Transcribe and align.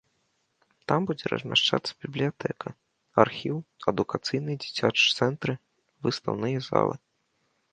Там 0.91 0.99
будзе 1.09 1.25
размяшчацца 1.33 1.91
бібліятэка, 2.05 2.67
архіў, 3.25 3.57
адукацыйны 3.91 4.51
і 4.57 4.59
дзіцячы 4.65 5.05
цэнтры, 5.21 5.53
выстаўныя 6.07 6.57
залы. 6.71 6.95